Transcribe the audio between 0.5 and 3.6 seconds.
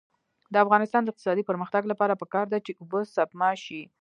د افغانستان د اقتصادي پرمختګ لپاره پکار ده چې اوبه سپما